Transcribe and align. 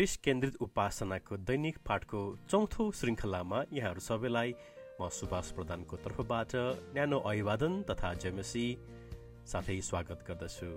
ख्रिस 0.00 0.16
केन्द्रित 0.16 0.54
उपासनाको 0.62 1.36
दैनिक 1.38 1.78
पाठको 1.86 2.20
चौथो 2.48 2.84
श्रृङ्खलामा 2.98 3.58
यहाँहरू 3.72 4.00
सबैलाई 4.00 4.54
म 5.00 5.08
सुभाष 5.12 5.50
प्रधानको 5.52 5.96
तर्फबाट 5.98 6.52
न्यानो 6.94 7.18
अभिवादन 7.22 7.82
तथा 7.90 8.12
जमेसी 8.22 8.64
साथै 9.52 9.80
स्वागत 9.90 10.24
गर्दछु। 10.28 10.70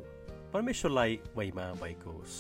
परमेश्वरलाई 0.54 1.20
महिमा 1.38 1.72
भएको 1.84 2.12
होस् 2.12 2.36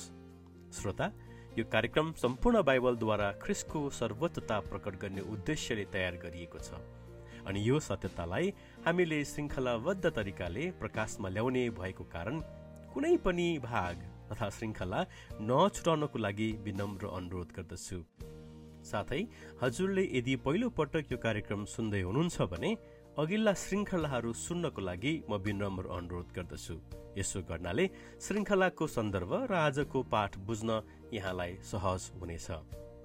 श्रोता 0.75 1.11
यो 1.57 1.65
कार्यक्रम 1.71 2.11
सम्पूर्ण 2.19 2.63
बाइबलद्वारा 2.65 3.31
ख्रिसको 3.39 3.89
सर्वोच्चता 4.01 4.59
प्रकट 4.67 4.99
गर्ने 5.01 5.27
उद्देश्यले 5.33 5.85
तयार 5.95 6.19
गरिएको 6.25 6.65
छ 6.67 6.83
अनि 7.47 7.67
यो 7.69 7.79
सत्यतालाई 7.87 8.53
हामीले 8.85 9.23
श्रृङ्खलाबद्ध 9.31 10.11
तरिकाले 10.11 10.71
प्रकाशमा 10.83 11.37
ल्याउने 11.37 11.69
भएको 11.79 12.11
कारण 12.11 12.43
कुनै 12.93 13.17
पनि 13.23 13.47
भाग 13.71 14.09
तथा 14.33 14.49
श्रृङ्खला 14.49 14.99
नछुटाउनको 15.41 16.17
लागि 16.19 16.49
विनम्र 16.65 17.13
अनुरोध 17.17 17.49
गर्दछु। 17.55 18.01
साथै 18.83 19.21
हजुरले 19.61 20.03
यदि 20.03 20.35
पहिलो 20.45 20.69
पटक 20.69 21.11
यो 21.11 21.17
कार्यक्रम 21.17 21.65
सुन्दै 21.65 22.01
हुनुहुन्छ 22.01 22.41
भने 22.51 22.71
अघिल्ला 23.13 23.53
श्रृङ्खलाहरू 23.53 24.33
सुन्नको 24.33 24.81
लागि 24.81 25.13
म 25.29 25.37
विनम्र 25.37 25.85
अनुरोध 25.97 26.33
गर्दछु। 26.35 26.75
यसो 27.17 27.41
गर्नाले 27.49 27.85
श्रृङ्खलाको 28.19 28.87
सन्दर्भ 28.87 29.31
र 29.51 29.53
आजको 29.53 30.03
पाठ 30.03 30.37
बुझ्न 30.49 30.81
यहाँलाई 31.13 31.57
सहज 31.61 32.11
हुनेछ। 32.19 32.47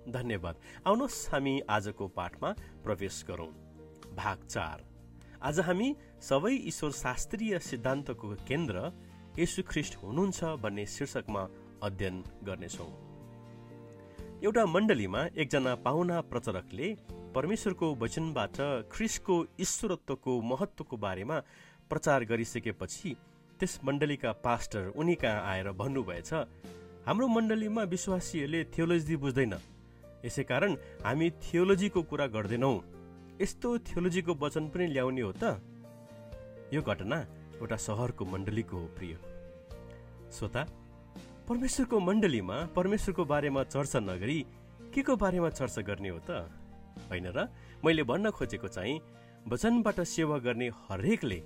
धन्यवाद। 0.08 0.56
आउनुहोस् 0.86 1.28
हामी 1.30 1.54
आजको 1.68 2.08
पाठमा 2.08 2.50
प्रवेश 2.84 3.24
गरौँ। 3.28 3.50
भाग 4.16 4.38
चार। 4.48 4.78
आज 5.42 5.60
हामी 5.60 5.88
सबै 6.20 6.54
ईश्वर 6.72 6.90
शास्त्रीय 6.90 7.58
सिद्धान्तको 7.58 8.28
केन्द्र 8.48 8.90
ख्रिस्ट 9.38 9.96
हुनुहुन्छ 9.96 10.44
भन्ने 10.62 10.84
शीर्षकमा 10.86 11.42
अध्ययन 11.82 12.16
गर्नेछौँ। 12.44 12.90
एउटा 14.44 14.64
मण्डलीमा 14.66 15.20
एकजना 15.36 15.74
पाहुना 15.74 16.20
प्रचारकले 16.20 16.88
परमेश्वरको 17.34 17.94
वचनबाट 17.94 18.56
ख्रिस्टको 18.92 19.36
ईश्वरत्वको 19.60 20.40
महत्वको 20.42 20.96
बारेमा 20.96 21.38
प्रचार 21.90 22.24
गरिसकेपछि 22.24 23.14
त्यस 23.60 23.78
मण्डलीका 23.84 24.32
पास्टर 24.32 24.92
उनी 24.96 25.14
कहाँ 25.14 25.42
आएर 25.52 25.70
भन्नुभएछ 25.70 26.32
हाम्रो 27.06 27.26
मण्डलीमा 27.28 27.82
विश्वासीहरूले 27.82 28.64
थियोलोजी 28.64 29.16
बुझ्दैन। 29.16 29.54
यसै 30.24 30.42
कारण 30.42 30.76
हामी 31.04 31.30
थियोलोजीको 31.30 32.02
कुरा 32.02 32.26
गर्दैनौँ। 32.26 32.76
यस्तो 33.40 33.78
थियोलोजीको 33.78 34.34
वचन 34.34 34.68
पनि 34.68 34.86
ल्याउने 34.86 35.20
हो 35.20 35.32
त? 35.32 35.62
यो 36.74 36.82
घटना 36.82 37.18
एउटा 37.62 37.76
सहरको 37.76 38.24
मण्डलीको 38.24 38.76
हो 38.76 38.86
प्रिय। 38.98 39.27
श्रोता 40.32 40.62
परमेश्वरको 41.48 41.98
मण्डलीमा 42.00 42.56
परमेश्वरको 42.76 43.24
बारेमा 43.24 43.62
चर्चा 43.64 44.00
नगरी 44.00 44.40
के 44.94 45.02
को 45.02 45.16
बारेमा 45.16 45.50
चर्चा 45.50 45.82
गर्ने 45.82 46.08
हो 46.08 46.18
त? 46.18 46.30
होइन 47.10 47.26
र? 47.26 47.48
मैले 47.84 48.02
भन्न 48.02 48.30
खोजेको 48.30 48.68
चाहिँ 48.68 49.00
वचनबाट 49.48 50.00
सेवा 50.00 50.38
गर्ने 50.38 50.68
हरेकले 50.68 51.40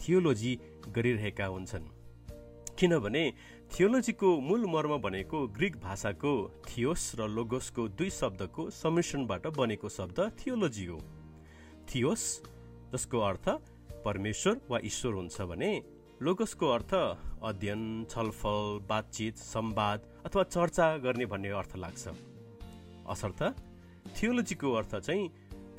थियोलोजी 0.00 0.52
गरिरहेका 0.90 1.46
हुन्छन्। 1.46 1.86
किनभने 2.78 3.24
थियोलोजीको 3.70 4.28
मूल 4.40 4.66
मर्म 4.66 4.98
भनेको 4.98 5.46
ग्रिक 5.48 5.76
भाषाको 5.78 6.32
थियोस 6.66 7.12
र 7.20 7.28
लोगोसको 7.28 7.88
दुई 7.88 8.10
शब्दको 8.10 8.70
सम्मिश्रणबाट 8.70 9.46
बनेको 9.54 9.88
शब्द 9.88 10.18
थियोलोजी 10.40 10.86
हो। 10.86 10.98
थियोस 11.86 12.22
जसको 12.92 13.18
अर्थ 13.20 13.46
परमेश्वर 14.04 14.60
वा 14.70 14.78
ईश्वर 14.84 15.12
हुन्छ 15.14 15.40
भने 15.42 15.70
लोगसको 16.22 16.66
अर्थ 16.70 16.92
अध्ययन 16.94 18.04
छलफल 18.10 18.78
बातचित 18.88 19.36
संवाद 19.36 20.02
अथवा 20.26 20.42
चर्चा 20.44 20.86
गर्ने 20.96 21.26
भन्ने 21.26 21.48
अर्थ 21.50 21.76
लाग्छ। 21.76 22.08
असर्थ 23.10 23.42
थियोलोजीको 24.14 24.72
अर्थ 24.72 24.94
चाहिँ 24.96 25.28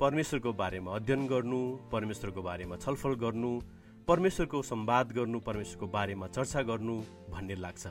परमेश्वरको 0.00 0.52
बारेमा 0.52 0.94
अध्ययन 0.94 1.26
गर्नु 1.26 1.60
परमेश्वरको 1.92 2.42
बारेमा 2.42 2.76
छलफल 2.76 3.14
गर्नु 3.16 3.52
परमेश्वरको 4.08 4.62
संवाद 4.62 5.12
गर्नु 5.12 5.40
परमेश्वरको 5.40 5.86
बारेमा 5.88 6.26
चर्चा 6.28 6.62
गर्नु 6.62 6.96
भन्ने 7.32 7.54
लाग्छ। 7.56 7.86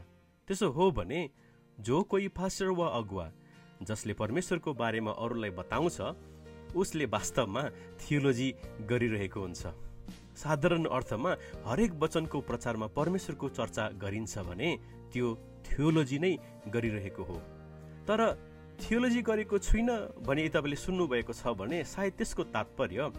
त्यसो 0.47 0.69
हो 0.69 0.91
भने 0.91 1.29
जो 1.77 2.01
कोही 2.03 2.27
फास्टर 2.37 2.69
वा 2.77 2.87
अगुवा 2.99 3.27
जसले 3.81 4.13
परमेश्वरको 4.13 4.73
बारेमा 4.73 5.11
अरूलाई 5.17 5.49
बताउँछ 5.57 5.97
उसले 6.77 7.05
वास्तवमा 7.09 7.63
थियोलोजी 7.99 8.53
गरिरहेको 8.85 9.39
हुन्छ। 9.41 9.65
साधारण 10.35 10.85
अर्थमा 10.91 11.31
हरेक 11.65 11.93
वचनको 12.01 12.41
प्रचारमा 12.41 12.87
परमेश्वरको 12.95 13.49
चर्चा 13.49 13.83
गरिन्छ 14.01 14.37
भने 14.47 14.69
त्यो 15.13 15.27
थियोलोजी 15.65 16.19
नै 16.19 16.33
गरिरहेको 16.69 17.23
हो। 17.23 17.37
तर 18.07 18.19
थियोलोजी 18.81 19.21
गरेको 19.21 19.57
छुइनँ 19.59 19.97
भने 20.27 20.47
तपाईँले 20.51 20.75
सुन्नुभएको 20.75 21.33
छ 21.33 21.55
भने 21.55 21.83
सायद 21.85 22.13
त्यसको 22.13 22.43
तात्पर्य 22.51 23.09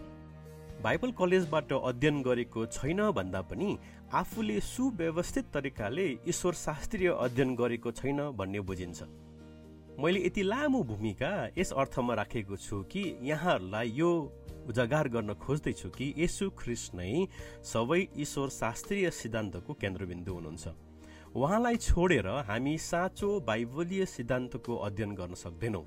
बाइबल 0.77 1.11
कलेजबाट 1.17 1.73
अध्ययन 1.73 2.21
गरेको 2.21 2.65
छैन 2.69 2.99
भन्दा 3.11 3.41
पनि 3.49 3.69
आफूले 4.13 4.59
सुव्यवस्थित 4.63 5.45
तरिकाले 5.53 6.07
ईश्वर 6.29 6.53
शास्त्रीय 6.53 7.09
अध्ययन 7.09 7.55
गरेको 7.55 7.91
छैन 7.91 8.19
भन्ने 8.37 8.59
बुझिन्छ। 8.61 9.01
मैले 9.97 10.19
यति 10.25 10.43
लामो 10.43 10.83
भूमिका 10.85 11.31
यस 11.57 11.71
अर्थमा 11.73 12.13
राखेको 12.13 12.55
छु 12.57 12.81
कि 12.85 13.03
यहाँहरूलाई 13.21 13.89
यो 13.97 14.09
उजागर 14.67 15.07
गर्न 15.15 15.33
खोज्दैछु 15.33 15.89
कि 15.89 16.13
यसु 16.17 16.49
ख्रिस्ट 16.59 16.95
नै 16.95 17.27
सबै 17.63 18.01
ईश्वर 18.23 18.49
शास्त्रीय 18.61 19.09
सिद्धान्तको 19.11 19.73
केन्द्रबिन्दु 19.73 20.31
हुनुहुन्छ। 20.33 20.65
उहाँलाई 21.35 21.75
छोडेर 21.77 22.27
हामी 22.47 22.77
साँचो 22.77 23.29
बाइबलीय 23.47 24.05
सिद्धान्तको 24.05 24.75
अध्ययन 24.87 25.11
गर्न 25.15 25.33
सक्दैनौँ। 25.35 25.85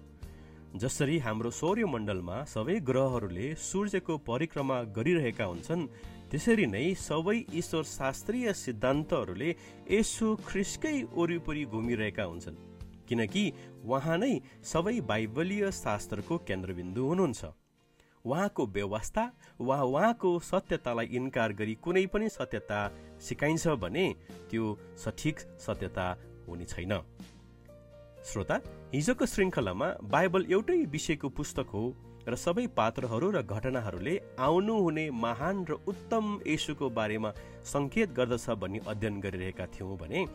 जसरी 0.76 1.18
हाम्रो 1.18 1.50
सौर्यमण्डलमा 1.50 2.36
सबै 2.46 2.78
ग्रहहरूले 2.86 3.46
सूर्यको 3.58 4.16
परिक्रमा 4.22 4.76
गरिरहेका 4.96 5.44
हुन्छन् 5.44 5.88
त्यसरी 6.30 6.66
नै 6.70 6.94
सबै 6.94 7.38
ईश्वर 7.60 7.84
शास्त्रीय 7.90 8.52
सिद्धान्तहरूले 8.54 9.50
यसो 9.90 10.28
ख्रिस्कै 10.46 10.96
वरिपरि 11.10 11.64
घुमिरहेका 11.74 12.24
हुन्छन्। 12.24 12.62
किनकि 13.08 13.44
उहाँ 13.82 14.18
नै 14.18 14.34
सबै 14.62 15.00
बाइबलीय 15.10 15.70
शास्त्रको 15.74 16.38
केन्द्रबिन्दु 16.46 17.02
हुनुहुन्छ। 17.02 17.42
उहाँको 18.24 18.66
व्यवस्था 18.66 19.24
वा 19.60 19.82
उहाँको 19.82 20.38
सत्यतालाई 20.40 21.06
इन्कार 21.18 21.52
गरी 21.52 21.74
कुनै 21.84 22.06
पनि 22.12 22.28
सत्यता 22.28 22.80
सिकाइन्छ 23.28 23.68
भने 23.80 24.06
त्यो 24.50 24.76
सठिक 25.04 25.40
सत्यता 25.66 26.06
हुने 26.48 26.64
छैन। 26.66 26.92
श्रोता 28.24 28.60
हिजोको 28.94 29.26
श्रृङ्खलामा 29.26 29.88
बाइबल 30.12 30.44
एउटै 30.50 30.78
विषयको 30.92 31.28
पुस्तक 31.38 31.68
हो 31.74 31.84
र 32.28 32.36
सबै 32.36 32.66
पात्रहरू 32.76 33.30
र 33.32 33.42
घटनाहरूले 33.42 34.14
आउनु 34.38 34.74
हुने 34.82 35.04
महान 35.24 35.64
र 35.70 35.80
उत्तम 35.88 36.24
येसुको 36.46 36.90
बारेमा 36.98 37.32
सङ्केत 37.72 38.12
गर्दछ 38.12 38.46
भन्ने 38.60 38.80
अध्ययन 38.86 39.20
गरिरहेका 39.20 39.66
थियौँ 39.74 39.96
भने 39.96 40.26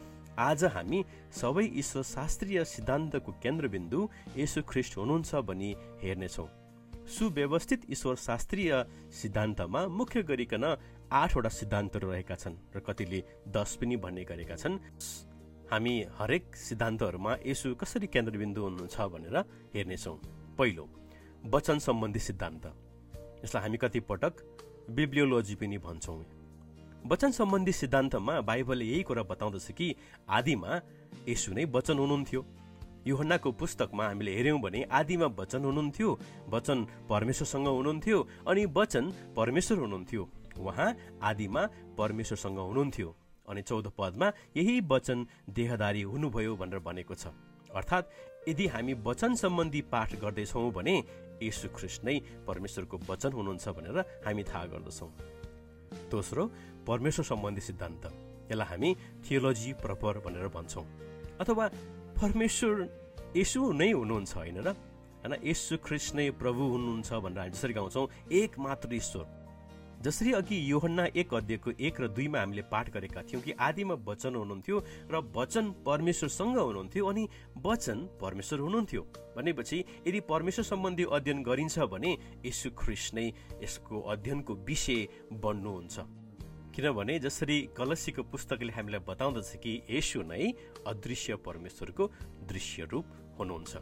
आज 0.50 0.64
हामी 0.74 1.06
सबै 1.32 1.66
ईश्वर 1.82 2.04
शास्त्रीय 2.04 2.64
सिद्धान्तको 2.66 3.32
केन्द्रबिन्दु 3.44 4.00
येसु 4.36 4.62
ख्रिस्ट 4.70 4.98
हुनुहुन्छ 4.98 5.36
भनी 5.48 5.70
हेर्नेछौँ। 6.04 6.65
सुव्यवस्थित 7.06 7.82
ईश्वर 7.92 8.16
शास्त्रीय 8.18 8.72
सिद्धान्तमा 9.14 9.82
मुख्य 9.88 10.22
गरिकन 10.24 10.64
आठवटा 11.14 11.50
सिद्धान्तहरू 11.50 12.10
रहेका 12.12 12.36
छन् 12.36 12.56
र 12.76 12.80
कतिले 12.82 13.20
दस 13.48 13.76
पनि 13.78 13.96
भन्ने 13.98 14.24
गरेका 14.26 14.56
छन्। 14.56 14.80
हामी 15.72 15.94
हरेक 16.18 16.56
सिद्धान्तहरूमा 16.58 17.36
यसो 17.46 17.74
कसरी 17.76 18.08
केन्द्रबिन्दु 18.08 18.62
हुनुहुन्छ 18.62 18.96
भनेर 19.14 19.38
हेर्नेछौँ। 19.76 20.18
पहिलो 20.58 20.86
वचन 21.46 21.78
सम्बन्धी 21.80 22.20
सिद्धान्त। 22.20 22.66
यसलाई 23.46 23.62
हामी 23.64 23.78
कति 23.78 24.00
पटक 24.00 24.34
बिब्लियोलोजी 24.90 25.56
पनि 25.56 25.78
भन्छौँ। 25.78 26.20
वचन 27.06 27.32
सम्बन्धी 27.32 27.72
सिद्धान्तमा 27.72 28.42
बाइबलले 28.42 28.86
यही 28.86 29.04
कुरा 29.04 29.24
बताउँदछ 29.24 29.72
कि 29.72 29.96
आदिमा 30.30 30.82
यसु 31.30 31.54
नै 31.54 31.66
वचन 31.70 31.98
हुनुहुन्थ्यो। 31.98 32.42
युहन्नाको 33.06 33.52
पुस्तकमा 33.52 34.04
हामीले 34.06 34.32
हेऱ्यौँ 34.36 34.60
भने 34.62 34.84
आदिमा 34.92 35.28
वचन 35.40 35.62
हुनुहुन्थ्यो 35.66 36.10
वचन 36.50 36.78
परमेश्वरसँग 37.10 37.68
हुनुहुन्थ्यो 37.68 38.20
अनि 38.48 38.66
वचन 38.78 39.12
परमेश्वर 39.38 39.78
हुनुहुन्थ्यो। 39.80 40.24
उहाँ 40.60 40.90
आदिमा 41.22 41.64
परमेश्वरसँग 41.98 42.58
हुनुहुन्थ्यो 42.60 43.16
अनि 43.50 43.62
चौध 43.62 43.88
पदमा 43.98 44.32
यही 44.58 44.80
वचन 44.92 45.26
देहदारी 45.50 46.02
हुनुभयो 46.02 46.56
भनेर 46.56 46.80
भनेको 46.80 47.16
छ। 47.16 47.28
अर्थात् 47.76 48.12
यदि 48.50 48.66
हामी 48.68 48.94
वचन 49.06 49.36
सम्बन्धी 49.36 49.82
पाठ 49.92 50.16
गर्दैछौँ 50.22 50.72
भने 50.72 50.96
यशु 51.44 51.68
ख्रिस्ट 51.76 52.04
नै 52.06 52.20
परमेश्वरको 52.48 52.98
वचन 53.10 53.32
हुनुहुन्छ 53.34 53.66
भनेर 53.70 53.98
हामी 54.26 54.44
थाहा 54.44 54.66
गर्दछौँ। 54.74 55.12
दोस्रो 56.12 56.44
परमेश्वर 56.88 57.26
सम्बन्धी 57.26 57.62
सिद्धान्त। 57.62 58.06
यसलाई 58.52 58.68
हामी 58.70 58.90
थियोलोजी 59.26 59.72
प्रपर 59.84 60.20
भनेर 60.26 60.48
भन्छौँ 60.56 60.86
अथवा 61.42 61.66
परमेश्वर 62.16 62.76
यसु 63.36 63.72
नै 63.74 63.92
हुनुहुन्छ 63.92 64.34
होइन 64.36 64.58
र? 64.64 64.72
होइन? 65.20 65.34
यसु 65.44 65.78
ख्रिस्ट 65.84 66.16
प्रभु 66.40 66.64
हुनुहुन्छ 66.64 67.10
भनेर 67.14 67.40
हामी 67.40 67.52
जसरी 67.52 67.74
गाउँछौँ 67.74 68.08
एक 68.32 68.60
मात्र 68.60 68.94
ईश्वर। 68.96 69.26
जसरी 70.02 70.32
अघि 70.34 70.58
योहन्ना 70.72 71.06
एक 71.16 71.34
अध्ययको 71.34 71.72
एक 71.76 71.96
र 72.02 72.08
दुईमा 72.08 72.40
हामीले 72.40 72.62
पाठ 72.72 72.90
गरेका 72.94 73.22
थियौँ 73.22 73.42
कि 73.44 73.52
आदिमा 73.52 73.96
वचन 74.08 74.36
हुनुहुन्थ्यो 74.36 74.78
र 75.12 75.16
वचन 75.36 75.66
परमेश्वरसँग 75.86 76.58
हुनुहुन्थ्यो 76.58 77.06
अनि 77.06 77.24
वचन 77.66 77.98
परमेश्वर 78.22 78.60
हुनुहुन्थ्यो। 78.60 79.02
भनेपछि 79.36 79.78
यदि 80.08 80.20
परमेश्वर 80.20 80.66
सम्बन्धी 80.66 81.04
अध्ययन 81.12 81.44
गरिन्छ 81.44 81.80
भने 81.92 82.12
यशु 82.46 82.70
ख्रिस 82.72 83.14
नै 83.14 83.28
यसको 83.64 84.02
अध्ययनको 84.02 84.54
विषय 84.64 85.08
बन्नुहुन्छ। 85.34 86.25
किनभने 86.76 87.18
जसरी 87.24 87.58
कलसीको 87.72 88.24
पुस्तकले 88.28 88.72
हामीलाई 88.76 89.00
बताउँदछ 89.08 89.64
कि 89.64 89.72
यसु 89.88 90.28
नै 90.28 90.44
अदृश्य 90.84 91.36
परमेश्वरको 91.40 92.04
दृश्य 92.52 92.84
रूप 92.92 93.06
हुनुहुन्छ। 93.40 93.74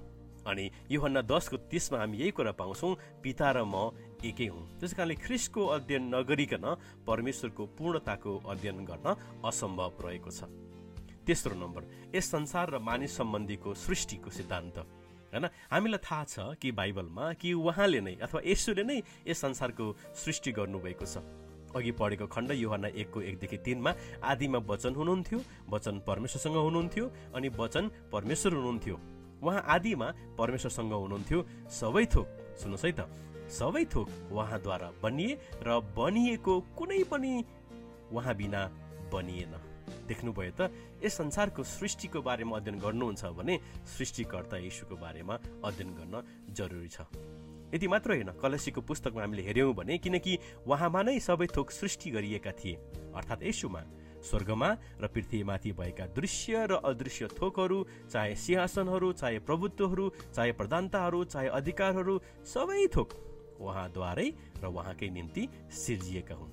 अनि 0.45 0.65
योभन्दा 0.93 1.21
दसको 1.25 1.57
तिसमा 1.73 1.97
हामी 1.97 2.17
यही 2.21 2.31
कुरा 2.37 2.53
पाउँछौँ 2.53 2.93
पिता 3.17 3.49
र 3.49 3.65
म 3.65 3.97
एकै 4.21 4.45
हुँ। 4.45 4.77
त्यस 4.77 4.93
कारणले 4.93 5.15
ख्रिसको 5.25 5.61
अध्ययन 5.73 6.03
नगरिकन 6.13 6.65
परमेश्वरको 7.01 7.63
पूर्णताको 7.73 8.31
अध्ययन 8.45 8.85
गर्न 8.85 9.07
असम्भव 9.41 9.91
रहेको 9.97 10.29
छ। 10.29 10.45
तेस्रो 11.25 11.57
नम्बर 11.57 12.13
यस 12.13 12.25
संसार 12.29 12.67
र 12.69 12.77
मानिस 12.77 13.17
सम्बन्धीको 13.17 13.73
सृष्टिको 13.73 14.29
सिद्धान्त। 14.29 14.77
होइन 15.33 15.45
हामीलाई 15.73 15.97
थाहा 15.97 16.23
छ 16.29 16.35
कि 16.61 16.69
बाइबलमा 16.69 17.41
कि 17.41 17.57
उहाँले 17.57 17.99
नै 18.05 18.15
अथवा 18.21 18.45
यसुले 18.45 18.83
नै 18.85 19.01
यस 19.25 19.41
संसारको 19.41 19.85
सृष्टि 20.13 20.51
गर्नुभएको 20.53 21.05
छ। 21.09 21.25
अघि 21.75 21.91
पढेको 21.99 22.27
खण्ड 22.27 22.51
युहना 22.51 22.87
एकको 23.01 23.21
एकदेखि 23.21 23.57
तिनमा 23.65 23.91
आदिमा 24.23 24.59
वचन 24.69 24.93
हुनुहुन्थ्यो 24.95 25.39
वचन 25.69 25.95
परमेश्वरसँग 26.07 26.55
हुनुहुन्थ्यो 26.57 27.05
अनि 27.35 27.49
वचन 27.59 27.83
परमेश्वर 28.13 28.53
हुनुहुन्थ्यो। 28.53 28.95
उहाँ 29.43 29.61
आदिमा 29.75 30.07
परमेश्वरसँग 30.37 30.93
हुनुहुन्थ्यो 30.93 31.39
सबै 31.79 32.05
थोक 32.13 32.27
सुन्नुहोस् 32.61 32.85
है 32.85 32.91
त 32.99 33.01
सबै 33.51 33.83
थोक 33.93 34.07
उहाँद्वारा 34.31 34.89
बनिए 35.03 35.37
र 35.67 35.79
बनिएको 35.97 36.53
कुनै 36.77 37.03
पनि 37.11 37.33
उहाँ 38.13 38.35
बिना 38.35 38.61
बनिएन। 39.11 39.53
देख्नुभयो 40.07 40.51
त 40.59 40.71
यस 41.03 41.13
संसारको 41.19 41.63
सृष्टिको 41.63 42.21
बारेमा 42.23 42.55
अध्ययन 42.57 42.79
गर्नुहुन्छ 42.79 43.23
भने 43.35 43.55
सृष्टिकर्ता 43.97 44.57
यीशुको 44.57 44.95
बारेमा 44.95 45.35
अध्ययन 45.63 45.89
गर्न 45.99 46.15
जरुरी 46.55 46.87
छ। 46.87 47.07
यति 47.73 47.87
मात्र 47.87 48.09
होइन 48.11 48.29
कलसीको 48.37 48.81
पुस्तकमा 48.81 49.21
हामीले 49.21 49.43
हेऱ्यौँ 49.43 49.73
भने 49.73 49.97
किनकि 49.97 50.37
उहाँमा 50.67 51.01
नै 51.03 51.19
सबै 51.19 51.47
थोक 51.49 51.71
सृष्टि 51.71 52.09
गरिएका 52.11 52.51
थिए। 52.53 52.75
अर्थात् 53.11 53.43
यसुमा 53.43 53.81
स्वर्गमा 54.23 54.69
र 55.01 55.07
पृथ्वीमाथि 55.07 55.71
भएका 55.73 56.05
दृश्य 56.15 56.65
र 56.71 56.79
अदृश्य 56.85 57.27
थोकहरू 57.35 57.79
चाहे 58.07 58.35
सिंहासनहरू 58.35 59.11
चाहे 59.13 59.39
प्रभुत्वहरू 59.39 60.09
चाहे 60.31 60.51
प्रधानताहरू 60.51 61.23
चाहे 61.25 61.47
अधिकारहरू 61.59 62.19
सबै 62.45 62.87
थोक 62.95 63.09
उहाँद्वारै 63.59 64.27
र 64.61 64.65
उहाँकै 64.65 65.09
निम्ति 65.09 65.43
सिर्जिएका 65.75 66.35
हुन्। 66.35 66.51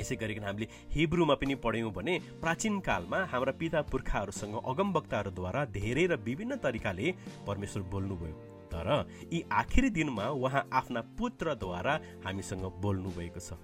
यसै 0.00 0.16
गरिकन 0.16 0.44
हामीले 0.44 0.66
हिब्रूमा 0.94 1.34
पनि 1.34 1.54
पढ्यौँ 1.58 1.90
भने 1.90 2.14
प्राचीन 2.38 2.78
कालमा 2.80 3.18
हाम्रा 3.24 3.52
पिता 3.58 3.82
पुर्खाहरूसँग 3.82 4.54
अगमवक्ताहरूद्वारा 4.62 5.64
धेरै 5.74 6.06
र 6.06 6.16
विभिन्न 6.22 6.56
तरिकाले 6.62 7.06
परमेश्वर 7.46 7.82
बोल्नुभयो। 7.90 8.47
तर 8.78 8.90
यी 9.32 9.42
आखिरी 9.50 9.90
दिनमा 9.90 10.28
उहाँ 10.38 10.68
आफ्ना 10.70 11.00
पुत्रद्वारा 11.18 11.94
हामीसँग 12.24 12.64
बोल्नु 12.78 13.10
भएको 13.10 13.40
छ। 13.42 13.58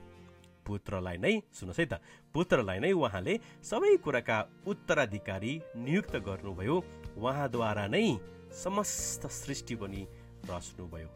पुत्रलाई 0.67 1.17
नै 1.21 1.35
सुन्नुहोस् 1.55 1.81
है 1.81 1.87
त 1.87 1.95
पुत्रलाई 2.35 2.79
नै 2.83 2.91
उहाँले 2.91 3.35
सबै 3.63 3.97
कुराका 4.03 4.39
उत्तराधिकारी 4.67 5.53
नियुक्त 5.77 6.15
गर्नुभयो। 6.27 6.77
उहाँद्वारा 7.21 7.87
नै 7.87 8.07
समस्त 8.51 9.23
सृष्टि 9.31 9.75
पनि 9.77 10.03
रच्नुभयो। 10.51 11.09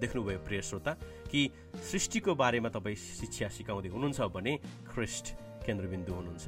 देख्नुभयो 0.00 0.38
प्रिय 0.42 0.60
श्रोता 0.64 0.92
कि 1.30 1.40
सृष्टिको 1.84 2.34
बारेमा 2.34 2.68
तपाईँ 2.74 2.96
शिक्षा 2.96 3.48
सिकाउँदै 3.54 3.88
हुनुहुन्छ 3.94 4.20
भने 4.34 4.52
ख्रिस्ट 4.90 5.26
केन्द्रबिन्दु 5.62 6.12
हुनुहुन्छ। 6.12 6.46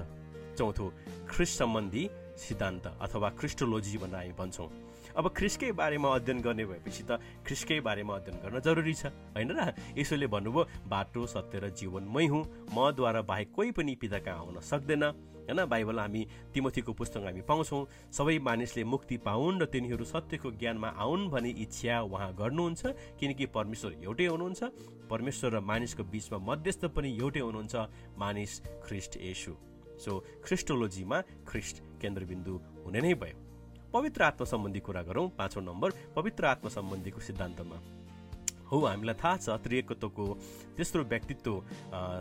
चौथो 0.58 0.86
ख्रिस्ट 1.28 1.54
सम्बन्धी 1.60 2.04
सिद्धान्त 2.40 2.86
अथवा 3.04 3.28
क्रिस्टोलोजी 3.36 3.98
भनेर 4.00 4.16
हामी 4.16 4.32
भन्छौँ। 4.32 4.68
अब 5.16 5.28
ख्रिस्कै 5.32 5.72
बारेमा 5.72 6.08
अध्ययन 6.14 6.40
गर्ने 6.40 6.64
भएपछि 6.66 7.02
त 7.08 7.16
ख्रिस्कै 7.40 7.80
बारेमा 7.80 8.14
अध्ययन 8.16 8.36
गर्न 8.44 8.60
जरुरी 8.60 8.94
छ 8.94 9.08
होइन 9.32 9.50
र? 9.50 9.72
यसोले 9.96 10.26
भन्नुभयो 10.28 10.84
बाटो 10.84 11.24
सत्य 11.24 11.58
र 11.58 11.70
जीवन 11.72 12.04
मै 12.04 12.26
हुँ। 12.28 12.44
मद्वारा 12.68 13.22
बाहेक 13.24 13.48
कोही 13.48 13.70
पनि 13.72 13.94
पिता 13.96 14.18
कहाँ 14.20 14.44
आउन 14.44 14.60
सक्दैन। 14.60 15.04
होइन? 15.48 15.64
बाइबल 15.64 15.98
हामी 15.98 16.22
तिमोथीको 16.52 16.92
पुस्तक 16.92 17.24
हामी 17.24 17.40
पाउँछौँ। 17.48 18.12
सबै 18.12 18.36
मानिसले 18.44 18.84
मुक्ति 18.84 19.16
पाउन् 19.24 19.60
र 19.60 19.64
तिनीहरू 19.72 20.04
सत्यको 20.04 20.50
ज्ञानमा 20.52 20.88
आउन् 21.00 21.28
भन्ने 21.32 21.50
इच्छा 21.64 21.96
उहाँ 22.12 22.30
गर्नुहुन्छ 22.36 22.82
किनकि 23.16 23.46
परमेश्वर 23.56 23.92
एउटै 24.04 24.26
हुनुहुन्छ। 24.26 24.62
परमेश्वर 25.08 25.50
र 25.56 25.60
मानिसको 25.64 26.04
बिचमा 26.04 26.38
मध्यस्थ 26.44 26.92
पनि 26.92 27.16
एउटै 27.16 27.40
हुनुहुन्छ 27.40 27.74
मानिस 28.20 28.52
ख्रिस्ट 28.84 29.16
यसु 29.24 29.56
सो 29.96 30.12
ख्रिस्टोलोजीमा 30.44 31.18
ख्रिस्ट 31.48 31.76
केन्द्रबिन्दु 32.04 32.54
हुने 32.84 33.00
नै 33.00 33.14
भयो। 33.16 33.45
पवित्र 33.96 34.22
आत्मा 34.22 34.44
सम्बन्धी 34.44 34.80
कुरा 34.80 35.02
गरौँ 35.02 35.28
पाँचौँ 35.28 35.62
नम्बर 35.64 35.90
पवित्र 36.16 36.44
आत्मा 36.44 36.70
सम्बन्धीको 36.70 37.20
सिद्धान्तमा। 37.20 37.76
हो 38.66 38.76
हामीलाई 38.86 39.14
थाहा 39.14 39.36
छ 39.36 39.56
त्रिएकत्वको 39.62 40.24
तेस्रो 40.76 41.02
व्यक्तित्व 41.04 41.52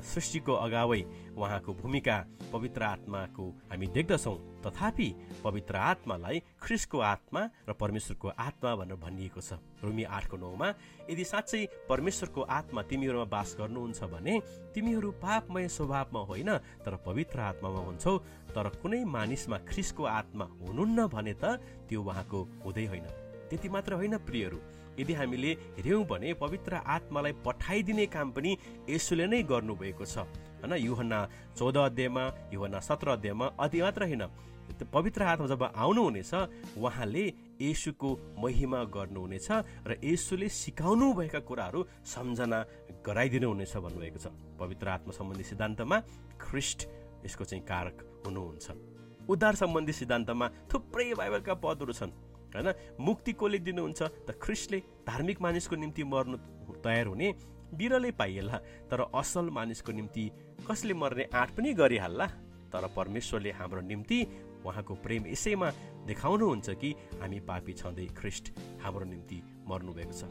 सृष्टिको 0.05 0.53
अगावै 0.65 1.01
उहाँको 1.35 1.73
भूमिका 1.81 2.17
पवित्र 2.53 2.83
आत्माको 2.85 3.45
हामी 3.71 3.87
देख्दछौँ। 3.95 4.37
तथापि 4.65 5.09
पवित्र 5.43 5.75
आत्मालाई 5.75 6.39
ख्रिसको 6.61 6.99
आत्मा 6.99 7.41
र 7.69 7.73
परमेश्वरको 7.73 8.27
आत्मा 8.29 8.75
भनेर 8.75 8.97
भनिएको 8.97 9.41
छ। 9.41 9.59
रुमी 9.83 10.03
आठको 10.07 10.37
नौमा 10.37 10.67
यदि 11.09 11.23
साँच्चै 11.25 11.61
परमेश्वरको 11.89 12.41
आत्मा 12.41 12.81
तिमीहरूमा 12.89 13.25
बास 13.25 13.55
गर्नुहुन्छ 13.59 14.03
भने 14.13 14.35
तिमीहरू 14.73 15.11
पापमय 15.21 15.67
स्वभावमा 15.67 16.21
होइन 16.29 16.49
तर 16.85 16.95
पवित्र 17.05 17.39
आत्मामा 17.51 17.81
हुन्छौ। 17.85 18.13
तर 18.55 18.69
कुनै 18.81 19.03
मानिसमा 19.03 19.57
ख्रिसको 19.67 20.03
आत्मा 20.03 20.45
हुनुहुन्न 20.61 21.07
भने 21.11 21.33
त 21.35 21.59
त्यो 21.89 22.01
उहाँको 22.01 22.39
हुँदै 22.63 22.85
होइन। 22.87 23.05
त्यति 23.49 23.69
मात्र 23.69 23.93
होइन 23.99 24.17
प्रियहरू। 24.25 24.57
यदि 24.99 25.13
हामीले 25.13 25.51
हेऱ्यौँ 25.77 26.03
भने 26.05 26.33
पवित्र 26.33 26.73
आत्मालाई 26.85 27.33
पठाइदिने 27.45 28.05
काम 28.07 28.31
पनि 28.31 28.51
यसुले 28.89 29.25
नै 29.27 29.43
गर्नुभएको 29.43 30.05
छ। 30.05 30.25
होइन 30.61 30.73
युहना 30.79 31.19
चौध 31.57 31.77
अध्यायमा 31.77 32.23
युहना 32.53 32.79
सत्र 32.79 33.07
अध्यायमा 33.15 33.45
अति 33.59 33.81
मात्र 33.81 34.03
होइन। 34.03 34.23
पवित्र 34.65 35.23
आत्मा 35.23 35.47
जब 35.47 35.63
आउनुहुनेछ 35.63 36.33
उहाँले 36.77 37.25
यसुको 37.61 38.09
महिमा 38.41 38.83
गर्नुहुनेछ 38.89 39.47
र 39.85 39.91
यसुले 40.03 40.49
सिकाउनु 40.49 41.13
भएका 41.13 41.39
कुराहरू 41.45 41.79
सम्झना 42.03 42.59
गराइदिनु 43.05 43.47
हुनेछ 43.47 43.77
भन्नुभएको 43.77 44.19
छ। 44.19 44.27
पवित्र 44.57 44.87
आत्मा 44.89 45.11
सम्बन्धी 45.13 45.43
सिद्धान्तमा 45.43 45.97
ख्रिस्ट 46.41 46.79
यसको 47.25 47.43
चाहिँ 47.45 47.63
कारक 47.63 47.97
हुनुहुन्छ। 48.25 48.65
उद्धार 49.29 49.55
सम्बन्धी 49.55 49.93
सिद्धान्तमा 49.93 50.45
थुप्रै 50.65 51.13
बाइबलका 51.13 51.53
पदहरू 51.61 51.93
छन्। 51.93 52.11
होइन? 52.55 52.73
मुक्ति 52.99 53.31
कसले 53.33 53.59
दिनुहुन्छ? 53.59 54.01
त 54.25 54.39
ख्रिस्टले 54.41 54.79
धार्मिक 55.05 55.41
मानिसको 55.41 55.75
निम्ति 55.75 56.03
मर्नु 56.03 56.37
तयार 56.81 57.05
हुने 57.07 57.27
बिरलै 57.75 58.11
पाइएला। 58.11 58.57
तर 58.89 58.99
असल 59.13 59.49
मानिसको 59.51 59.91
निम्ति 59.91 60.23
कसले 60.63 60.93
मर्ने 60.93 61.23
आँट 61.33 61.49
पनि 61.55 61.73
गरिहाल्ला? 61.73 62.27
तर 62.71 62.87
परमेश्वरले 62.95 63.51
हाम्रो 63.51 63.81
निम्ति 63.81 64.17
उहाँको 64.65 64.93
प्रेम 65.05 65.27
यसैमा 65.27 65.69
देखाउनुहुन्छ 66.07 66.69
कि 66.81 66.89
हामी 67.21 67.39
पापी 67.39 67.73
छँदै 67.73 68.05
ख्रिस्ट 68.17 68.45
हाम्रो 68.81 69.05
निम्ति 69.05 69.37
मर्नुभएको 69.69 70.13
छ। 70.13 70.23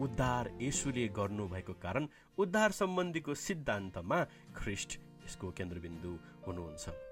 उद्धार 0.00 0.50
यसुले 0.62 1.06
गर्नुभएको 1.08 1.72
कारण 1.78 2.08
उद्धार 2.38 2.70
सम्बन्धीको 2.72 3.34
सिद्धान्तमा 3.36 4.18
ख्रिस्ट 4.56 4.90
यसको 5.24 5.50
केन्द्रबिन्दु 5.52 6.12
हुनुहुन्छ। 6.46 7.11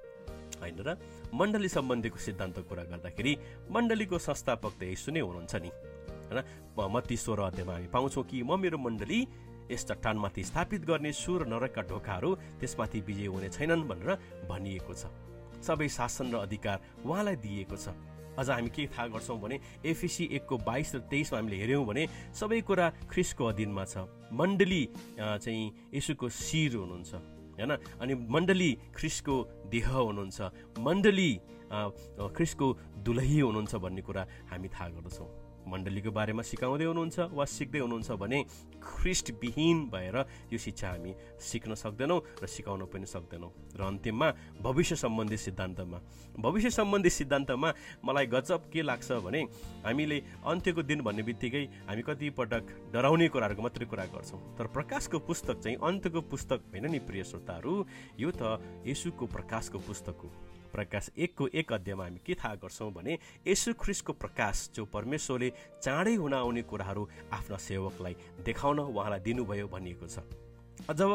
होइन 0.60 0.78
र 0.86 0.96
मण्डली 1.34 1.68
सम्बन्धीको 1.68 2.18
सिद्धान्त 2.18 2.58
कुरा 2.68 2.84
गर्दाखेरि 2.90 3.32
मण्डलीको 3.70 4.18
संस्थापक 4.18 4.72
त 4.80 4.82
यसो 4.92 5.12
नै 5.12 5.20
हुनुहुन्छ 5.20 5.54
नि। 5.56 5.70
होइन? 6.28 6.40
मत्ती 6.76 7.16
सोह्र 7.16 7.40
अध्यायमा 7.50 7.72
हामी 7.72 7.88
पाउँछौँ 7.88 8.24
कि 8.24 8.42
म 8.42 8.58
मेरो 8.60 8.78
मण्डली 8.78 9.20
यस 9.70 9.84
चट्टानमाथि 9.86 10.42
स्थापित 10.44 10.82
गर्ने 10.84 11.12
सुर 11.12 11.46
नरकका 11.46 11.82
ढोकाहरू 11.86 12.30
त्यसमाथि 12.60 13.00
विजय 13.06 13.26
हुने 13.30 13.48
छैनन् 13.48 13.86
भनेर 13.88 14.10
भनिएको 14.50 14.94
छ। 14.94 15.06
सबै 15.62 15.88
शासन 15.88 16.32
र 16.32 16.36
अधिकार 16.42 16.78
उहाँलाई 17.06 17.36
दिएको 17.36 17.76
छ। 17.76 17.94
अझ 18.38 18.48
हामी 18.50 18.70
के 18.70 18.86
थाहा 18.88 19.06
गर्छौँ 19.14 19.38
भने 19.38 19.56
एफिसी 19.84 20.24
एकको 20.32 20.56
बाइस 20.64 20.94
र 20.94 20.98
तेइसमा 21.10 21.38
हामीले 21.38 21.56
हेऱ्यौँ 21.60 21.84
भने 21.86 22.02
सबै 22.34 22.60
कुरा 22.62 22.86
ख्रिसको 23.10 23.44
अधीनमा 23.44 23.84
छ। 23.84 24.06
मण्डली 24.32 24.82
चाहिँ 25.18 25.92
यसुको 25.94 26.28
शिर 26.28 26.74
हुनुहुन्छ। 26.76 27.39
होइन? 27.60 27.72
अनि 28.00 28.14
मण्डली 28.14 28.70
ख्रिसको 28.96 29.36
देह 29.68 29.88
हुनुहुन्छ। 29.88 30.38
मण्डली 30.80 31.30
ख्रिसको 32.36 32.66
दुलही 33.04 33.38
हुनुहुन्छ 33.40 33.74
भन्ने 33.84 34.02
कुरा 34.02 34.22
हामी 34.50 34.68
थाहा 34.68 34.88
गर्दछौँ। 34.96 35.28
मण्डलीको 35.70 36.10
बारेमा 36.10 36.42
सिकाउँदै 36.42 36.84
हुनुहुन्छ 36.90 37.18
वा 37.30 37.44
सिक्दै 37.44 37.78
हुनुहुन्छ 37.84 38.10
भने 38.16 38.38
ख्रिस्टविहीन 38.80 39.84
भएर 39.92 40.16
यो 40.52 40.58
शिक्षा 40.58 40.88
हामी 40.88 41.14
सिक्न 41.40 41.74
सक्दैनौँ 41.74 42.20
र 42.42 42.46
सिकाउन 42.46 42.84
पनि 42.86 43.06
सक्दैनौँ। 43.06 43.50
र 43.76 43.80
अन्तिममा 43.82 44.28
भविष्य 44.60 44.96
सम्बन्धी 44.96 45.36
सिद्धान्तमा। 45.36 45.98
भविष्य 46.38 46.70
सम्बन्धी 46.70 47.10
सिद्धान्तमा 47.10 47.72
मलाई 48.04 48.26
गजब 48.26 48.70
के 48.72 48.82
लाग्छ 48.82 49.12
भने 49.24 49.40
हामीले 49.84 50.18
अन्त्यको 50.44 50.82
दिन 50.82 51.00
भन्ने 51.00 51.22
बित्तिकै 51.22 51.64
हामी 51.88 52.02
कति 52.02 52.30
पटक 52.30 52.62
डराउने 52.92 53.28
कुराहरूको 53.28 53.62
मात्रै 53.62 53.86
कुरा 53.86 54.04
गर्छौँ। 54.14 54.40
तर 54.58 54.66
प्रकाशको 54.66 55.18
पुस्तक 55.18 55.60
चाहिँ 55.60 55.76
अन्त्यको 55.78 56.20
पुस्तक 56.30 56.60
होइन 56.72 56.90
नि 56.90 56.98
प्रिय 57.04 57.24
श्रोताहरू 57.24 57.74
यो 58.18 58.30
त 58.30 58.60
यसुको 58.86 59.26
प्रकाशको 59.26 59.78
पुस्तक 59.78 60.16
हो। 60.24 60.28
प्रकाश 60.70 61.10
एकको 61.18 61.48
एक 61.54 61.72
अध्यायमा 61.72 62.04
हामी 62.04 62.20
के 62.26 62.34
थाहा 62.34 62.54
गर्छौँ 62.62 62.90
भने 62.92 63.18
यसु 63.46 63.74
ख्रिसको 63.74 64.12
प्रकाश 64.12 64.70
जो 64.74 64.84
परमेश्वरले 64.86 65.52
चाँडै 65.82 66.14
हुन 66.14 66.34
आउने 66.34 66.62
कुराहरू 66.62 67.08
आफ्ना 67.32 67.56
सेवकलाई 67.58 68.14
देखाउन 68.46 68.78
उहाँलाई 68.80 69.20
दिनुभयो 69.20 69.66
भनिएको 69.68 70.06
छ। 70.06 70.24
जब 70.90 71.10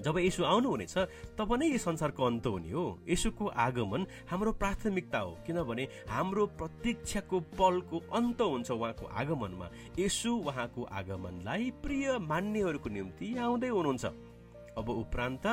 जब 0.00 0.18
यसो 0.18 0.44
आउनुहुनेछ 0.44 0.94
तब 1.38 1.52
नै 1.60 1.66
यस 1.68 1.84
संसारको 1.84 2.24
अन्त 2.24 2.46
हुने 2.46 2.70
हो। 2.70 2.84
यसुको 3.08 3.46
आगमन 3.46 4.06
हाम्रो 4.30 4.52
प्राथमिकता 4.52 5.18
हो 5.18 5.32
किनभने 5.46 5.84
हाम्रो 6.08 6.46
प्रतीक्षाको 6.58 7.40
पलको 7.58 7.98
अन्त 8.10 8.40
हुन्छ 8.40 8.70
उहाँको 8.70 9.06
आगमनमा। 9.12 9.68
यसु 9.98 10.30
उहाँको 10.32 10.82
आगमनलाई 10.90 11.70
प्रिय 11.84 12.18
मान्नेहरूको 12.18 12.88
निम्ति 12.88 13.36
आउँदै 13.36 13.68
हुनुहुन्छ। 13.68 14.04
अब 14.72 14.88
उपरान्त 14.88 15.46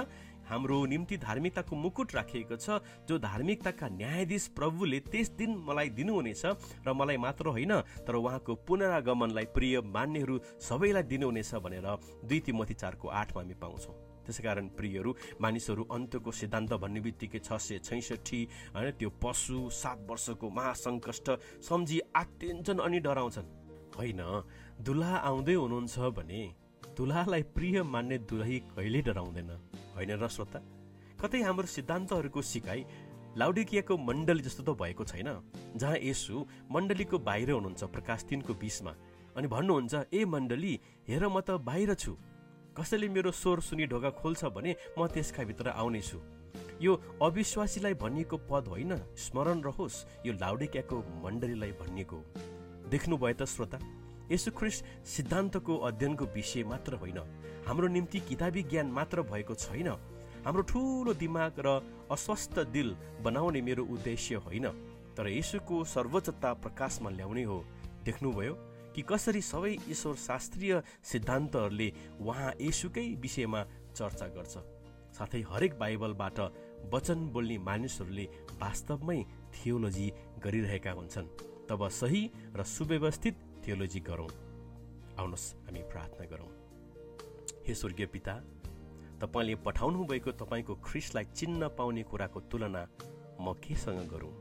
हाम्रो 0.49 0.85
निम्ति 0.85 1.17
धार्मिकताको 1.19 1.75
मुकुट 1.77 2.15
राखिएको 2.15 2.55
छ 2.57 2.81
जो 3.07 3.17
धार्मिकताका 3.21 3.87
न्यायाधीश 3.91 4.47
प्रभुले 4.57 4.99
त्यस 5.07 5.29
दिन 5.37 5.51
मलाई 5.63 5.89
दिनुहुनेछ 5.93 6.43
र 6.85 6.93
मलाई 6.93 7.17
मात्र 7.17 7.53
होइन 7.53 7.73
तर 8.03 8.15
उहाँको 8.17 8.55
पुनरागमनलाई 8.65 9.45
प्रिय 9.53 9.81
मान्यहरू 9.87 10.39
सबैलाई 10.59 11.03
दिनुहुनेछ 11.05 11.55
भनेर 11.61 11.87
दुई 12.25 12.39
तिमती 12.41 12.73
चारको 12.73 13.07
आठमा 13.07 13.41
हामी 13.41 13.55
पाउँछौँ। 13.61 13.95
त्यसै 14.25 14.43
कारण 14.43 14.67
प्रियहरू 14.77 15.11
मानिसहरू 15.41 15.83
अन्त्यको 15.89 16.31
सिद्धान्त 16.31 16.73
भन्ने 16.81 16.99
बित्तिकै 17.01 17.39
छ 17.39 17.57
सय 17.57 17.79
छैसठी 17.81 18.41
होइन 18.73 18.91
त्यो 18.97 19.09
पशु 19.21 19.69
सात 19.73 19.99
वर्षको 20.09 20.49
महासङ्कष्ट 20.49 21.27
सम्झी 21.61 21.99
आत्तिन्छन् 22.15 22.83
अनि 22.85 22.99
डराउँछन्। 22.99 23.47
होइन 23.97 24.21
दुला 24.81 25.13
आउँदै 25.29 25.53
हुनुहुन्छ 25.53 26.13
भने 26.17 26.41
दुलालाई 26.97 27.43
प्रिय 27.55 27.81
मान्ने 27.83 28.17
दुलही 28.29 28.57
कहिले 28.69 29.01
डराउँदैन। 29.07 29.51
होइन 29.96 30.12
र 30.15 30.27
श्रोता? 30.29 30.60
कतै 31.19 31.39
हाम्रो 31.41 31.67
सिद्धान्तहरूको 31.67 32.41
सिकाइ 32.43 32.79
लाउडिकियाको 33.38 33.98
मण्डली 34.00 34.41
जस्तो 34.41 34.63
त 34.63 34.69
भएको 34.75 35.03
छैन 35.05 35.29
जहाँ 35.75 35.98
यसु 36.01 36.46
मण्डलीको 36.72 37.17
बाहिर 37.19 37.51
हुनुहुन्छ 37.51 37.84
प्रकाश 37.93 38.24
तिनको 38.29 38.53
बिचमा 38.55 38.93
अनि 39.38 39.48
भन्नुहुन्छ 39.48 39.93
ए 40.13 40.25
मण्डली 40.25 40.74
हेर 41.08 41.24
म 41.27 41.39
त 41.41 41.60
बाहिर 41.62 41.93
छु। 41.93 42.15
कसैले 42.74 43.08
मेरो 43.10 43.31
स्वर 43.31 43.60
सुनि 43.62 43.86
ढोका 43.86 44.10
खोल्छ 44.17 44.46
भने 44.55 44.75
म 44.98 45.08
त्यसका 45.08 45.43
भित्र 45.43 45.75
आउनेछु। 45.75 46.19
यो 46.81 46.91
अविश्वासीलाई 47.22 47.93
भनिएको 47.93 48.38
पद 48.50 48.67
होइन 48.72 48.93
स्मरण 49.19 49.62
रहोस् 49.62 50.25
यो 50.25 50.34
लाउडिक्याको 50.34 50.98
मण्डलीलाई 51.24 51.72
भनिएको 51.81 52.17
देख्नुभयो 52.89 53.36
त 53.36 53.43
श्रोता 53.46 53.79
यसु 54.31 54.51
ख्रिस्ट 54.58 54.86
सिद्धान्तको 55.05 55.74
अध्ययनको 55.88 56.25
विषय 56.34 56.63
मात्र 56.63 56.96
होइन। 57.03 57.19
हाम्रो 57.69 57.88
निम्ति 57.88 58.19
किताबी 58.19 58.61
ज्ञान 58.63 58.88
मात्र 58.89 59.21
भएको 59.21 59.53
छैन। 59.53 59.88
हाम्रो 60.41 60.61
ठुलो 60.65 61.13
दिमाग 61.13 61.53
र 61.61 61.69
अस्वस्थ 62.09 62.59
दिल 62.73 62.95
बनाउने 63.21 63.61
मेरो 63.61 63.85
उद्देश्य 63.85 64.35
होइन। 64.41 64.65
तर 65.13 65.29
यसुको 65.29 65.83
सर्वोच्चता 65.85 66.53
प्रकाशमा 66.53 67.09
ल्याउने 67.09 67.43
हो। 67.43 67.57
देख्नुभयो 68.05 68.53
कि 68.95 69.01
कसरी 69.01 69.41
सबै 69.41 69.77
ईश्वर 69.85 70.15
शास्त्रीय 70.17 70.81
सिद्धान्तहरूले 71.03 71.93
उहाँ 72.17 72.53
यसुकै 72.61 73.07
विषयमा 73.21 73.61
चर्चा 73.93 74.27
गर्छ। 74.33 74.57
साथै 75.13 75.41
हरेक 75.41 75.77
बाइबलबाट 75.79 76.39
वचन 76.89 77.19
बोल्ने 77.29 77.57
मानिसहरूले 77.57 78.25
वास्तवमै 78.57 79.19
थियोलोजी 79.53 80.07
गरिरहेका 80.43 80.91
हुन्छन्। 80.91 81.27
तब 81.69 81.88
सही 81.88 82.21
र 82.57 82.63
सुव्यवस्थित 82.65 83.35
थियोलोजी 83.67 83.99
गरौँ। 83.99 84.29
आउनुहोस् 85.21 85.53
हामी 85.69 85.81
प्रार्थना 85.93 86.25
गरौँ। 86.25 86.58
हे 87.69 87.75
स्वर्गीय 87.75 88.05
पिता 88.05 88.33
तपाईँले 89.21 89.55
पठाउनु 89.55 90.03
भएको 90.03 90.31
तपाईँको 90.31 90.75
ख्रिसलाई 90.75 91.25
चिन्न 91.38 91.67
पाउने 91.77 92.03
कुराको 92.03 92.39
तुलना 92.49 92.81
म 93.41 93.53
केसँग 93.61 94.09
गरौँ? 94.09 94.33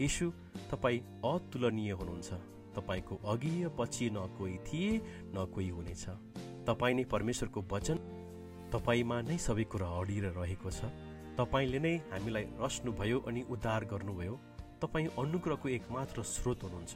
यशु 0.00 0.26
तपाईँ 0.70 0.98
अतुलनीय 1.24 1.92
हुनुहुन्छ। 1.92 2.30
तपाईँको 2.74 3.14
अघि 3.22 3.52
पछि 3.78 4.10
न 4.10 4.26
कोही 4.34 4.58
थिए 4.66 4.90
न 5.30 5.46
कोही 5.54 5.68
हुनेछ। 5.68 6.04
तपाईँ 6.66 6.94
नै 6.94 7.04
परमेश्वरको 7.04 7.60
वचन 7.70 7.98
तपाईँमा 8.74 9.20
नै 9.22 9.38
सबै 9.38 9.64
कुरा 9.70 9.86
अडिएर 9.86 10.26
रहेको 10.34 10.70
छ। 10.70 10.90
तपाईँले 11.38 11.78
नै 11.78 11.94
हामीलाई 12.10 12.44
रच्नुभयो 12.60 13.18
अनि 13.20 13.42
उद्धार 13.50 13.84
गर्नुभयो। 13.84 14.34
तपाईँ 14.82 15.06
अनुग्रहको 15.18 15.68
एकमात्र 15.68 16.22
स्रोत 16.22 16.62
हुनुहुन्छ। 16.62 16.94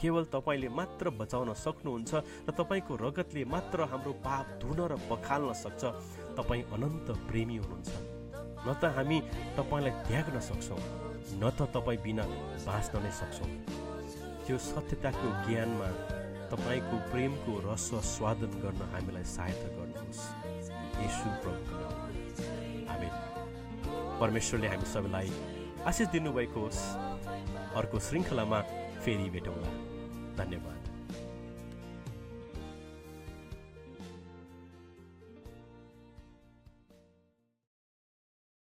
केवल 0.00 0.24
तपाईँले 0.32 0.68
मात्र 0.70 1.10
बचाउन 1.20 1.52
सक्नुहुन्छ 1.54 2.12
र 2.46 2.50
तपाईँको 2.54 2.92
रगतले 2.96 3.44
मात्र 3.44 3.78
हाम्रो 3.90 4.12
पाप 4.24 4.46
धुन 4.62 4.78
र 4.90 4.92
पखाल्न 5.10 5.52
सक्छ। 5.52 5.82
तपाईँ 6.38 6.62
अनन्त 6.74 7.08
प्रेमी 7.28 7.56
हुनुहुन्छ। 7.58 7.90
न 8.66 8.68
त 8.78 8.84
हामी 8.96 9.18
तपाईँलाई 9.58 9.94
त्याग्न 10.08 10.36
सक्छौँ 10.40 10.82
न 11.38 11.44
त 11.50 11.66
तपाईँ 11.74 12.02
बिना 12.02 12.24
बाँच्न 12.66 12.94
नै 13.02 13.12
सक्छौँ। 13.20 13.50
त्यो 14.46 14.56
सत्यताको 14.58 15.28
ज्ञानमा 15.46 15.88
तपाईँको 16.48 16.96
प्रेमको 17.10 17.52
रस 17.66 17.88
स्वादन 18.14 18.52
गर्न 18.62 18.82
हामीलाई 18.92 19.24
सहायता 19.26 19.68
गर्नुहोस्। 19.76 20.22
यसु 21.04 21.28
हामी 22.88 23.08
परमेश्वरले 24.20 24.68
हामी 24.68 24.86
सबैलाई 24.94 25.30
आशिष 25.86 26.08
दिनुभएको 26.14 26.60
होस्। 26.60 26.80
अर्को 27.78 27.98
श्रृङ्खलामा 27.98 28.60
फेरि 29.04 29.28
भेटौँला। 29.30 29.87
धन्यवाद। 30.38 30.77